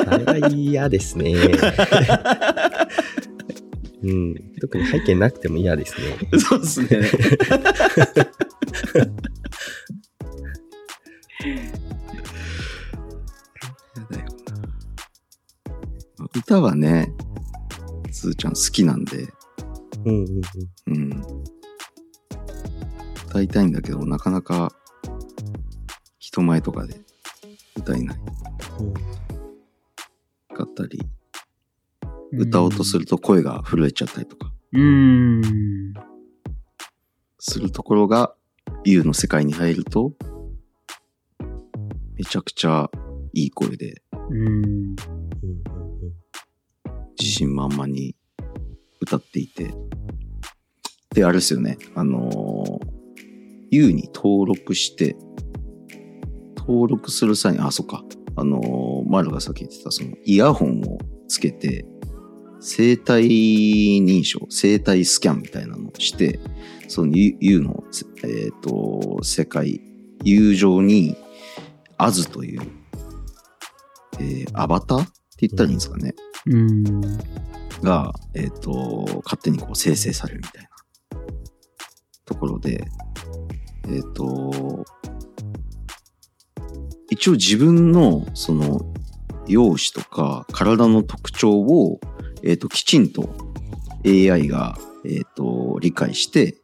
[0.07, 1.33] あれは嫌ですね。
[4.03, 4.35] うん。
[4.59, 6.17] 特に背景なくても嫌ですね。
[6.39, 6.87] そうですね。
[13.95, 14.25] やだよ
[16.17, 16.25] な。
[16.35, 17.13] 歌はね、
[18.11, 19.27] すーちゃん好きなんで、
[20.05, 20.41] うんうん
[20.87, 20.95] うん。
[20.95, 21.23] うん。
[23.27, 24.73] 歌いたいんだけど、なかなか
[26.19, 27.01] 人前とかで
[27.75, 28.17] 歌えない
[28.79, 28.93] うん
[30.53, 31.01] かったり、
[32.33, 35.41] 歌おうとすると声が震えちゃったりとかうん。
[37.39, 38.33] するところが、
[38.85, 40.13] ユウの世界に入ると、
[42.15, 42.89] めちゃくちゃ
[43.33, 44.01] いい声で、
[47.19, 48.15] 自信満々に
[49.01, 49.73] 歌っていて。
[51.13, 51.77] で、あれですよね。
[51.95, 52.79] あのー、
[53.71, 55.17] U に登録して、
[56.55, 58.05] 登録する際に、あ、そっか。
[58.37, 61.85] あのー、マルがさっき言ってた、その、イヤホンをつけて、
[62.61, 63.23] 生体
[63.99, 66.39] 認証、生体スキャンみたいなのをして、
[66.87, 67.83] その U, の、
[68.23, 69.81] えっ、と、世界、
[70.23, 71.17] U 上に、
[71.97, 72.61] アズという、
[74.19, 75.11] えーアバターって
[75.47, 76.13] 言ったらいいんですかね。
[76.45, 76.83] うん。
[77.81, 80.69] が、えっ、と、勝手にこう生成されるみたいな
[82.25, 82.85] ところで、
[83.87, 84.85] えっ、と、
[87.09, 88.81] 一応自分のその
[89.47, 91.99] 容姿とか体の特徴を、
[92.43, 93.29] えっ、と、きちんと
[94.05, 96.57] AI が、えっ、と、理解して、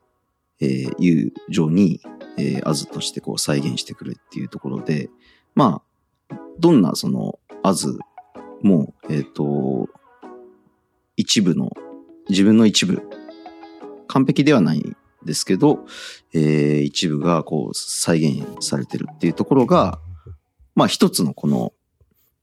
[0.60, 2.02] えー、いう上に、
[2.38, 5.10] えー、アズとしてこう再現してくるっていうところで、
[5.56, 5.82] ま
[6.30, 7.98] あ、どんなそのアズ
[8.62, 9.88] も、えっ、と、
[11.16, 11.72] 一部の、
[12.30, 13.02] 自分の一部、
[14.08, 14.84] 完璧ではない
[15.26, 15.86] ですけど、
[16.34, 20.00] えー一部がこう再現されてるっていうところが、
[20.76, 21.74] まあ一つのこの、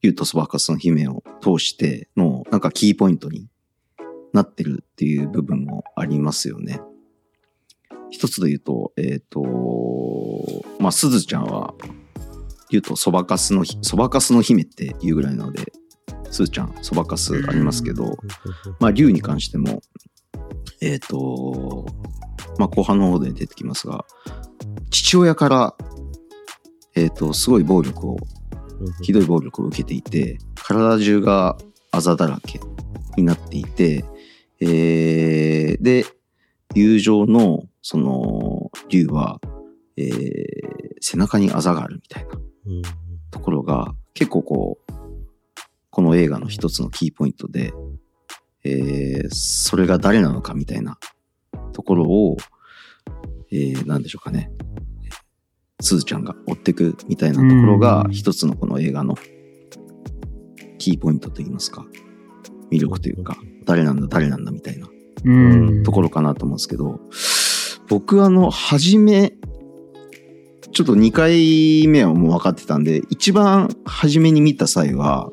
[0.05, 3.49] ユートスバーカスの姫を通しての、なんかキーポイントに
[4.35, 6.81] なってるっていう部分もありますよね。
[8.11, 9.43] 一つで言うと、えっ、と、
[10.79, 11.75] まあ、すずちゃんは、
[12.69, 15.73] 言うと、そばかすの、そばかすの姫っていうぐらいなので、
[16.31, 18.19] すずちゃん、そばかすありますけど、
[18.81, 19.81] まあ、竜に関しても、
[20.83, 21.87] えっ、と、
[22.59, 24.05] まあ、後半の方で出てきますが、
[24.91, 25.75] 父親から、
[26.95, 28.17] えっ、と、すごい暴力を、
[29.03, 31.57] ひどい暴力を受けていて、体中が
[31.91, 32.61] あざだらけ
[33.17, 34.05] になっていて、
[34.61, 36.05] えー、で、
[36.75, 39.41] 友情の、その、竜は、
[39.97, 40.11] えー、
[41.01, 42.35] 背中にあざがあるみたいな
[42.67, 42.83] うん
[43.31, 44.93] ところが、結構こう、
[45.91, 47.73] この映画の一つのキーポイントで、
[48.65, 50.99] えー、それが誰なのかみたいな
[51.73, 52.37] ところを、
[53.53, 54.51] えー、なんでしょうかね。
[55.81, 59.15] すずちゃんが追ってくみたいなところがうん一つのこの映画の
[60.79, 61.85] キーポイントといいますか、
[62.71, 64.89] 魅力というか、誰なんだ誰なんだみたいな
[65.25, 65.31] う
[65.81, 65.83] ん。
[65.83, 67.01] ところかなと思うんですけど、
[67.89, 69.35] 僕あの、初め、
[70.73, 75.31] ちょっと2回目はもう分かってたんで、一番初めに見た際は、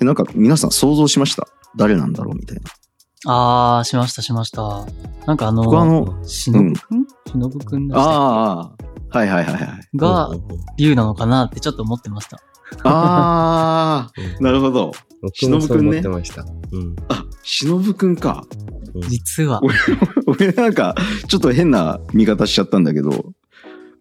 [0.00, 1.46] えなんか皆さん想像しました？
[1.76, 2.62] 誰なんだろうみたいな。
[3.26, 4.86] あー、しました、しました。
[5.26, 7.06] なんかあの、あの、しのぶくん？
[7.30, 8.74] しのぶくんだしたっあ
[9.10, 9.80] あ、はいはいはいはい。
[9.92, 10.30] けが
[10.76, 12.40] 竜なのかなってちょっと思ってました。
[12.82, 14.92] あー、 なるほど。
[15.22, 16.44] 僕もそう思ってました。
[16.72, 16.96] うん。
[17.08, 18.44] あ、しのぶくんか。
[19.08, 19.60] 実は。
[20.26, 20.94] 俺なんか、
[21.26, 23.32] ちょっと変な見方しちゃったんだけど、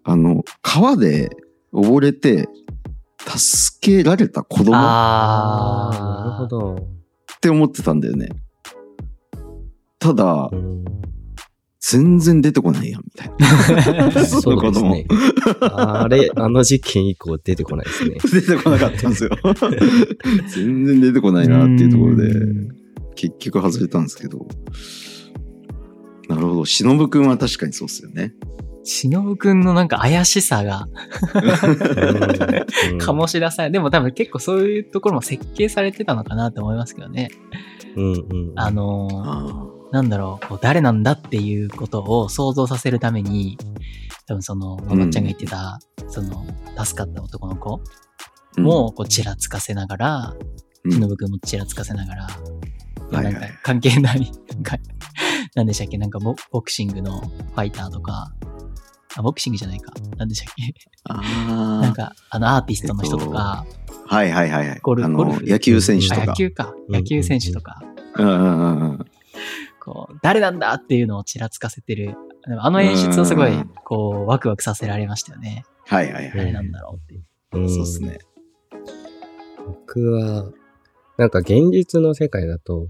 [0.04, 1.30] あの、川で
[1.74, 2.50] 溺れて、
[3.26, 4.72] 助けられた子供？
[4.74, 5.98] っあー。
[5.98, 6.76] あー、なるほど。
[7.40, 8.30] て思ってたんだよね。
[10.04, 10.84] ただう、ん、
[11.80, 14.12] 全然出てこないやん、みたいな。
[14.26, 14.62] そそう。
[14.62, 15.08] ですね。
[15.62, 18.18] あれ、あの事件以降出てこないですね。
[18.42, 19.30] 出てこなかったんですよ。
[20.54, 22.34] 全然出てこないなっていうところで、
[23.16, 24.46] 結局外れたんですけど。
[26.28, 26.66] なるほど。
[26.66, 28.34] しのぶくんは確かにそうっすよね。
[28.84, 30.88] しのぶくんのなんか怪しさが
[32.92, 37.30] うん醸し出され、でも多分結構そういうところも設計されてたのかなと思いますけどね。
[37.96, 38.52] うんうん。
[38.56, 43.60] あのーあなんだろう、こう誰なんだっていうことを想像させるために、
[44.26, 45.80] 多分その、ままっちゃんが言ってた、
[46.10, 46.48] その、
[46.84, 50.36] 助かった男の子ーも、こう、ちらつかせながら、
[50.84, 50.92] うん。
[50.92, 52.28] しのぶくんもちらつかせながら、
[53.12, 54.64] なんか関係ない、なん。
[54.64, 54.78] か、
[55.54, 56.00] なんでしたっけ？
[56.00, 58.34] なんかボボクシングのファイターとか、
[59.16, 59.94] あ、ボクシングじゃないか。
[60.18, 60.74] なんでしたっけ？
[61.08, 63.64] なんか、あの、アーティストの人とか、
[64.08, 64.78] はいはいはいはい。
[64.78, 65.46] あのゴルフ。
[65.46, 66.26] 野球選手とあか。
[66.26, 66.74] 野球か。
[66.88, 66.96] うん。
[66.96, 67.84] 野球選手とか、
[68.16, 69.06] うんうんうんうん
[69.84, 72.16] こう、誰なんだっていうのをちらつかせてる。
[72.46, 75.66] あの演出はすごいうん、こう、ワクワクさせられましたよね。
[75.86, 76.38] はいはいはい。
[76.38, 77.24] 誰なんだろうっていう。
[77.54, 78.18] うんそうっすね。
[79.66, 80.50] 僕は、
[81.18, 82.88] なんか現実の世界だと、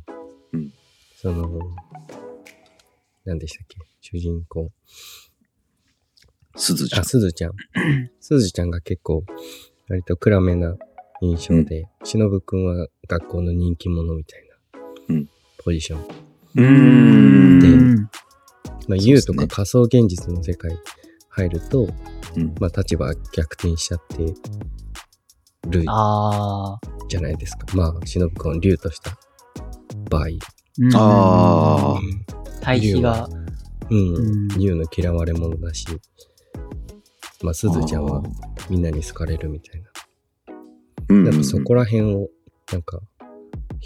[0.53, 0.71] うん
[1.15, 1.59] その、
[3.25, 3.79] 何でしたっけ？
[4.01, 4.69] 主人公。
[6.53, 7.05] あ、すずちゃん。
[7.05, 7.53] すずちゃん。
[8.21, 9.23] すずちゃんが結構、
[9.89, 10.77] 割と暗めな
[11.21, 14.43] 印象で、しのぶくんは学校の人気者みたい
[14.77, 16.32] な、うんポジション。
[16.55, 18.09] うーん。
[18.87, 20.71] まあ、U ねとか仮想現実の世界
[21.29, 21.87] 入ると、
[22.35, 24.33] うんまあ立場逆転しちゃって
[25.69, 26.79] るああ。
[27.07, 27.65] じゃないですか。
[27.75, 29.17] まあ、しのぶくんを竜とした
[30.09, 30.27] 場合。
[30.79, 31.99] うんあ
[32.61, 33.29] 対比が、
[33.89, 34.15] うん。
[34.15, 35.85] うん竜の嫌われ者だし、
[37.43, 38.23] まあ、すずちゃんは
[38.69, 39.89] みんなに好かれるみたいな。
[41.09, 42.29] うんなんかそこら辺を、
[42.71, 42.99] なんか、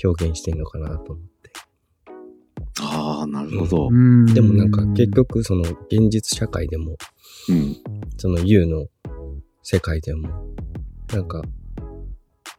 [0.03, 1.47] 表現してんのかなと思って。
[3.28, 3.90] なるほど。
[3.90, 6.98] うんでもなんか結、局その現実社会でも、
[7.50, 7.76] うん。
[8.18, 8.88] その U の
[9.63, 10.30] 世界でも、
[11.13, 11.42] なんか、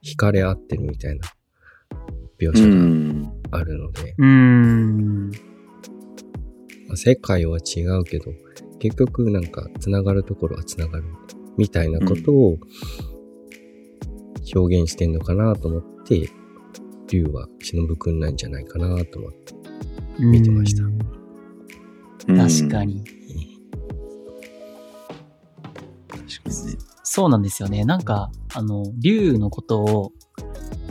[0.04, 1.26] 惹かれ合ってるみたいな
[2.40, 3.32] 描う写がん。
[3.50, 5.30] あるので、うん。
[6.86, 8.26] まあ世界は違うけど、
[8.78, 11.04] 結局なんか繋がるところは繋がる
[11.56, 12.58] みたいなことを
[14.54, 16.30] 表現してんのかなと思って、
[17.10, 19.57] 竜は忍くんなんじゃないかなと思って。
[20.18, 20.82] 見てました
[22.26, 22.36] 確か。
[22.36, 22.48] に。
[22.48, 23.58] 確かにね。
[27.04, 27.84] そうなんですよね。
[27.84, 30.12] なんか、あの、竜のことを、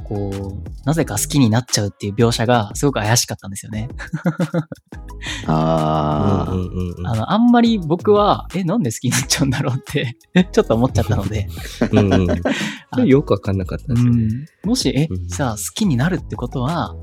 [0.04, 0.32] こ
[0.66, 3.90] う、なぜか好きになっちゃうっていう描写がすごく怪しかったんですよね。
[5.46, 10.18] ああ、うんうんうんあの、あんまり僕は、え、なんで好きになっちゃうんだろうって、
[10.52, 11.48] ちょっと思っちゃったので、
[11.92, 13.08] うんうん。
[13.08, 14.24] よくわかんなかったんですよね。
[14.24, 16.96] うんもし、えうん、さあ好きになるってことは、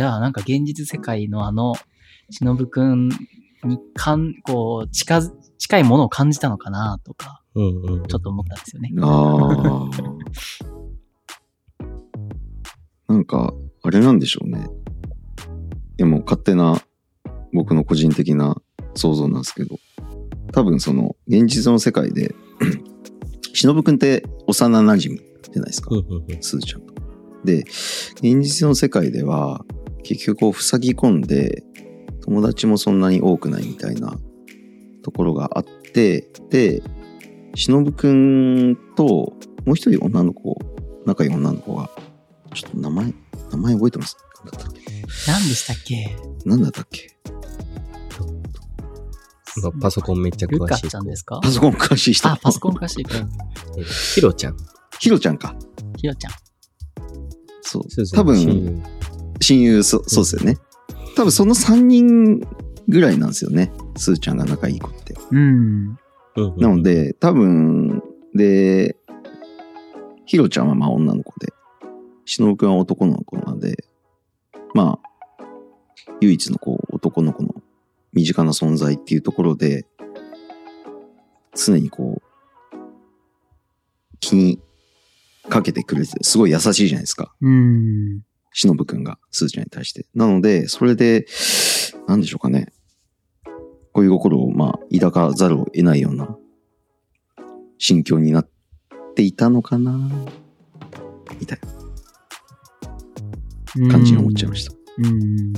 [0.00, 1.74] じゃあなんか現実世界のあの、
[2.30, 3.10] 忍くん
[3.64, 8.06] にかん、こう、近づ、近いものを感じたのかなとか、うんうん。
[8.06, 8.94] ちょっと思ったんですよね。
[9.02, 9.90] あ
[13.08, 13.12] あ。
[13.12, 14.68] なんか、あれなんでしょうね。
[15.98, 16.80] いやもう勝手な
[17.52, 18.56] 僕の個人的な
[18.94, 19.76] 想像なんですけど、
[20.52, 22.34] 多分その現実の世界で、
[23.52, 25.90] 忍くんって幼馴染じゃないですか。
[26.40, 26.94] すずちゃんと。
[27.44, 27.64] で、
[28.22, 29.64] 現実の世界では、
[30.02, 31.62] 結局こう塞ぎ込んで、
[32.22, 34.18] 友達もそんなに多くないみたいな
[35.02, 36.82] ところがあって、で、
[37.54, 39.04] しのぶくんと、
[39.64, 40.56] もう一人女の子、
[41.06, 41.90] 仲いい女の子が、
[42.54, 43.14] ちょっと名前、
[43.50, 44.16] 名前覚えてます？
[44.44, 44.80] 何だったっけ？
[45.26, 47.16] 何でしたっけ何だったっけ？
[49.62, 50.88] まあパソコンめっちゃ詳しい。
[50.88, 51.40] ちゃんですか？
[51.42, 52.28] パソコン詳しい人。
[52.28, 53.04] あ、パソコン詳しい
[54.14, 54.56] ヒロちゃん。
[55.00, 55.54] ヒロちゃんか。
[55.96, 56.32] ひろちゃん。
[57.62, 57.82] そう。
[58.14, 58.82] 多分、
[59.40, 60.58] 親友そそうですよね、
[61.16, 62.40] 多分その3人
[62.88, 63.72] ぐらいなんですよね。
[63.96, 65.14] すーちゃんが仲いい子って。
[65.30, 65.98] うん。
[66.58, 68.02] なの、で多分
[68.34, 68.96] で
[70.26, 71.52] ひろちゃんはまあ女の子で
[72.24, 73.84] しのぶくんは男の子なんで
[74.74, 75.44] まあ
[76.20, 77.54] 唯一のこう男の子の
[78.12, 79.86] 身近な存在っていうところで
[81.54, 82.76] 常にこう
[84.20, 84.60] 気に
[85.48, 87.34] かけてくれてすごい優しいじゃないですか。
[87.40, 88.20] うん。
[88.52, 90.06] しのぶくんがすずちゃんに対して。
[90.14, 91.26] なので、それで、
[92.06, 92.72] なんでしょうかね。
[93.92, 96.36] 恋心を、まあ、抱かざるを得ないような
[97.78, 98.48] 心境になっ
[99.14, 99.92] ていたのかな。
[101.38, 101.58] みたい
[103.78, 103.90] な。
[103.90, 104.74] 感じに思っちゃいました。
[104.98, 105.52] うん。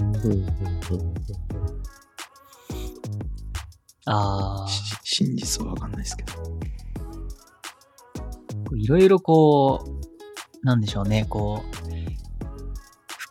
[4.04, 4.68] ああ。
[5.02, 5.92] 真実はわかん。
[5.92, 6.32] ないですけど。
[8.76, 9.84] いろいろこ
[10.62, 10.80] う、なん。
[10.80, 12.01] でしょうね、こう、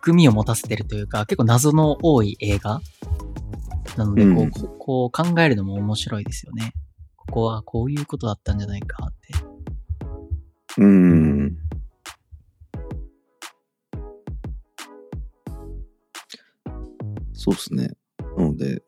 [0.01, 2.81] 含みを持たせてるというか、結構謎の多い映画
[3.97, 6.73] なので、こう、うんここう考えるのも面白いですよね。
[7.15, 9.33] ここはこういうことだったんじゃないかって。
[10.79, 11.57] うーん。
[17.33, 17.89] そうですね。
[18.37, 18.81] なので、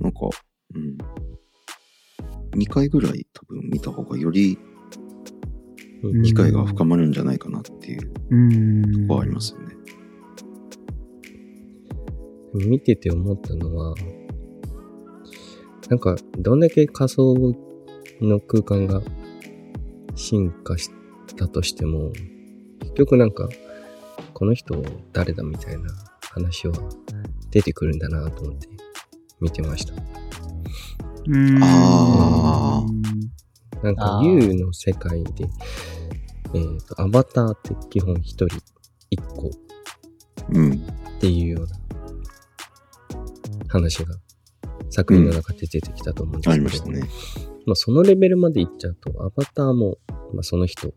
[0.00, 0.20] なんか、
[0.74, 0.96] うん。
[2.58, 4.75] 2回ぐらい多分見た方がよりうん
[6.02, 9.76] 理解が深まるんじゃないかなっていううんとこはありますよね。
[12.54, 13.94] 見てて思ったのは、
[15.88, 17.34] なんか、どんだけ仮想
[18.20, 19.02] の空間が
[20.14, 20.90] 進化し
[21.36, 22.12] たとしても、
[22.80, 23.48] 結局なんか、
[24.32, 24.82] この人
[25.12, 25.90] 誰だみたいな
[26.22, 26.74] 話は
[27.50, 28.68] 出てくるんだなと思って
[29.40, 29.94] 見てました。
[31.28, 32.84] うんあ
[33.82, 35.46] なんか U の世界で、
[36.54, 38.46] えっ、と、アバターって基本一人
[39.10, 39.50] 一個
[40.52, 40.72] うん。
[40.72, 41.76] っていうような
[43.68, 44.14] 話が
[44.90, 47.00] 作品の中で出てきたと思うんですけましたね。
[47.66, 49.98] まあそのレベルまでいっちゃうと、アバターも、
[50.32, 50.92] まあその人っ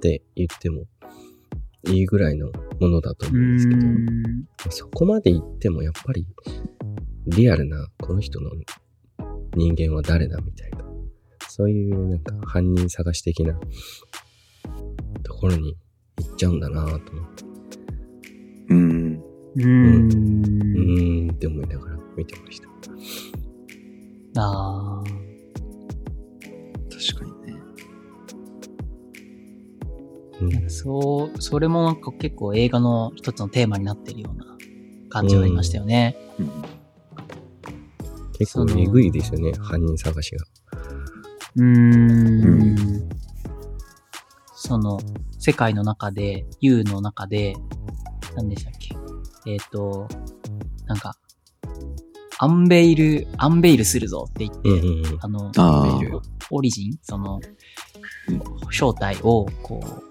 [0.00, 0.84] て言っても
[1.84, 3.96] いいぐらいのものだと思ううんですけど、まん
[4.66, 6.26] あそこまで行ってもやっぱり
[7.26, 8.50] リアルなこの人の
[9.54, 10.78] 人間は誰だみたいな、
[11.56, 13.58] そういうなんか犯人探し的な
[15.22, 15.74] ところに
[16.18, 17.44] 行っちゃうんだなと思って、
[18.68, 19.14] うん。
[19.14, 19.22] う
[19.54, 22.68] うーんって思いながら見てました。
[24.42, 25.04] ああ。
[26.90, 27.58] 確かにね。
[30.42, 34.58] うんなんかそう、それもなんか結構映画の一つのテーマになってるような
[35.08, 36.18] 感じはありましたよね。
[36.38, 36.50] うん。
[38.34, 40.44] 結構えぐいですよね、犯人探しが。
[41.56, 43.08] うーん。
[44.54, 44.98] その、
[45.38, 47.56] 世界の中で、U の中で、
[48.34, 48.96] 何でしたっけ？
[49.50, 50.08] えっ、と、
[50.86, 51.16] なんか、
[52.38, 55.18] アンベイル、アンベイルするぞって言って、うんうんうん。
[55.20, 55.98] あの、あ
[56.50, 56.98] オリジン？
[57.02, 57.40] その
[58.28, 60.02] うん、正体を、こう、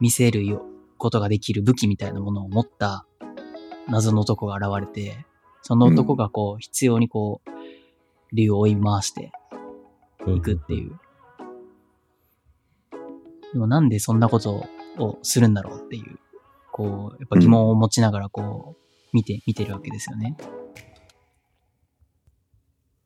[0.00, 0.64] 見せるよ、
[0.98, 3.06] ことができる武器みたいなものを持った
[3.88, 5.26] 謎の男が現れて、
[5.62, 7.50] その男がこう、必要にこう、
[8.34, 9.32] 竜を追い回して
[10.30, 10.98] いくっていう。
[13.52, 14.66] でもなんでそんなこと
[14.98, 16.18] をするんだろうっていう、
[16.70, 20.36] こう、やっぱ疑問を持ちながらこう、見て、見てるわけですよね。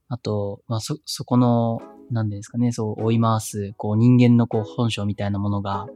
[0.09, 1.81] あと、まあ、そ、そこの、
[2.12, 5.87] なんですかね、そう、追い回す、こう、人間のこう、本性みたいなものが、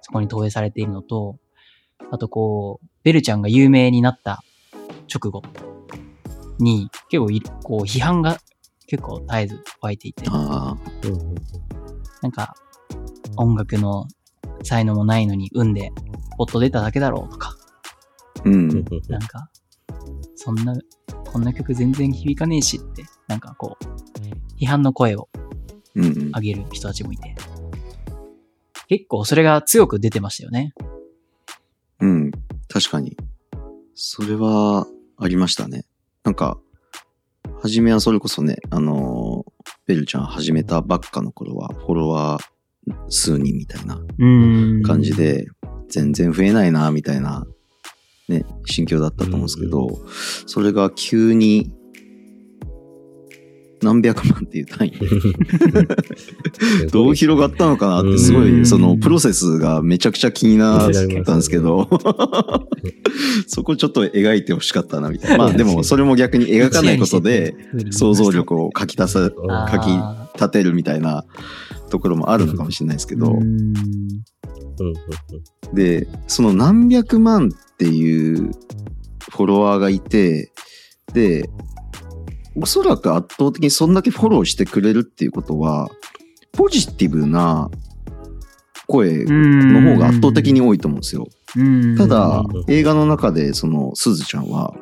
[0.00, 1.38] そこに投影されているのと、
[2.10, 4.42] あとこう、ベルちゃんが有名になった
[5.12, 5.42] 直後
[6.58, 8.38] に、結構い、こう、批判が
[8.92, 11.08] 結構絶えず湧いていて、ああ。
[11.08, 11.34] うん
[12.20, 12.54] なんか、
[13.36, 14.06] 音楽の
[14.62, 15.90] 才能もないのに、運で、
[16.36, 17.56] ポッと出ただけだろうとか、
[18.44, 18.68] うん。
[19.08, 19.50] なんか、
[20.36, 20.76] そんな、
[21.32, 25.30] こんな曲全然響かねえしって、なんかこう、批判の声を
[25.94, 26.12] うんうん。
[26.32, 27.34] 上げる人たちもいて、
[28.88, 30.74] 結構それが強く出てましたよね。
[31.98, 32.30] うん。
[32.68, 33.16] 確かに。
[33.94, 34.86] それは、
[35.16, 35.86] ありましたね。
[36.24, 36.58] なんか、
[37.60, 39.52] 初めはそれこそね、あのー
[39.86, 45.14] ベルちゃん始めたばっかの頃は、フォロワー数人みたいなうん感じ。
[45.14, 45.46] で、
[45.88, 47.46] 全然増えないな、みたいな、
[48.28, 49.88] ね、心境だったと思うんですけど、
[50.46, 51.72] それが急に、
[53.82, 54.90] 何百万っていう単位。
[54.92, 58.66] で、 どう広がったのかなって、すごい、うん。
[58.66, 60.92] そのプロセスがめちゃくちゃ気になっ
[61.24, 61.88] たんですけど、
[63.46, 65.38] そこちょっと描いてほしかったな、みたいな。
[65.38, 67.54] まあでも、それも逆に描かないことで、
[67.90, 71.24] 想像力をかき出さ、あかき立てるみたいな
[71.90, 73.38] ところもあるのかもしれないですけど、
[75.74, 78.52] で、その何百万っていう
[79.30, 80.52] フォロワーがいて、
[81.12, 81.48] で、
[82.56, 85.88] おそらく圧倒的にそんだけフォローしてくれるっていうことは、
[86.52, 87.70] ポジティブな
[88.86, 91.26] 声の方が圧倒的に多いと思うんですよ。
[91.56, 91.96] うん。
[91.96, 94.74] ただうん、映画の中でそのすずちゃんは、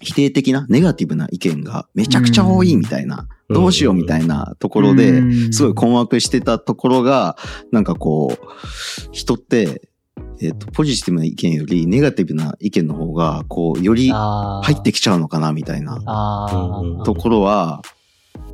[0.00, 3.54] 否定的なネガティブな意見がめちゃくちゃ多いみたいな、うん。
[3.54, 7.36] どうしようみたいなところで、すごい困惑してたところが、
[7.72, 8.46] なんかこう、
[9.12, 9.85] 人って、
[10.40, 17.02] えっ、と、ポジティブな意見よりネガティブな意見の方が、こう、より入入ってきちゃうのかなみたいな。
[17.04, 17.82] ところは、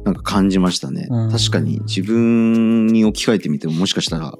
[0.04, 1.06] なんか感じましたね。
[1.10, 4.34] うん確かに自分に置き換えてみてももしかしたら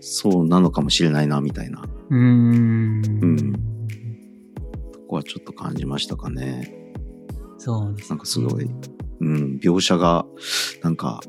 [0.00, 3.02] そうなのかもしれないなみたいなうーん。
[3.22, 3.52] うん
[4.92, 6.92] とこはちょっと感じましたかね。
[7.58, 8.68] そうです、なんかすごい。
[9.20, 10.26] うん、描写が
[10.82, 11.20] なんか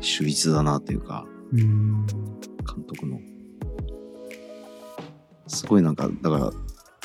[0.00, 2.06] 秀逸だなというか、うん。
[2.06, 3.18] 監督の。
[5.50, 6.50] すごいなんか、だから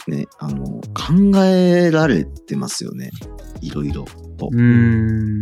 [0.07, 3.09] ね、あの、考えられてますよね。
[3.61, 4.05] いろいろ
[4.37, 4.49] と。
[4.51, 5.41] うん。